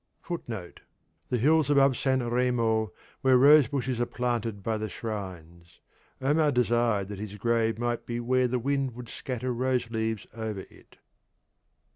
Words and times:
(1) 0.25 0.39
The 1.29 1.37
hills 1.37 1.69
above 1.69 1.95
San 1.95 2.27
Remo, 2.27 2.91
where 3.21 3.37
rose 3.37 3.67
bushes 3.67 4.01
are 4.01 4.07
planted 4.07 4.63
by 4.63 4.75
the 4.75 4.89
shrines. 4.89 5.79
Omar 6.19 6.51
desired 6.51 7.07
that 7.09 7.19
his 7.19 7.35
grave 7.35 7.77
might 7.77 8.07
be 8.07 8.19
where 8.19 8.47
the 8.47 8.57
wind 8.57 8.95
would 8.95 9.09
scatter 9.09 9.53
rose 9.53 9.91
leaves 9.91 10.25
over 10.33 10.61
it. 10.71 10.97